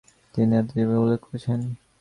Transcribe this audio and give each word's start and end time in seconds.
তিনি 0.35 0.53
আত্মজীবনীতে 0.57 1.01
উল্লেখ 1.03 1.19
করেছেন। 1.25 1.59